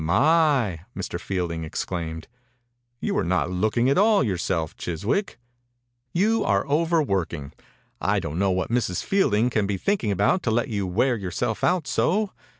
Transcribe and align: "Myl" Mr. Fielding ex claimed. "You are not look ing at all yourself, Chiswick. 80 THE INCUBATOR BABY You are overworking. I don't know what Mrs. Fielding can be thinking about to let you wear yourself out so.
"Myl" 0.03 0.77
Mr. 0.97 1.19
Fielding 1.19 1.63
ex 1.63 1.85
claimed. 1.85 2.27
"You 3.01 3.15
are 3.19 3.23
not 3.23 3.51
look 3.51 3.77
ing 3.77 3.87
at 3.87 3.99
all 3.99 4.23
yourself, 4.23 4.75
Chiswick. 4.75 5.37
80 5.37 5.37
THE 5.37 5.37
INCUBATOR 5.37 6.09
BABY 6.09 6.19
You 6.39 6.43
are 6.45 6.67
overworking. 6.67 7.53
I 8.01 8.19
don't 8.19 8.39
know 8.39 8.49
what 8.49 8.71
Mrs. 8.71 9.03
Fielding 9.03 9.51
can 9.51 9.67
be 9.67 9.77
thinking 9.77 10.09
about 10.11 10.41
to 10.41 10.49
let 10.49 10.69
you 10.69 10.87
wear 10.87 11.15
yourself 11.15 11.63
out 11.63 11.85
so. 11.85 12.31